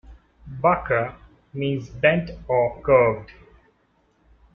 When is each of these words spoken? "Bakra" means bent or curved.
"Bakra" 0.59 1.13
means 1.53 1.91
bent 1.91 2.31
or 2.47 2.81
curved. 2.81 3.31